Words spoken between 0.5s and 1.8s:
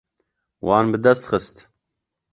Wan bi dest xist.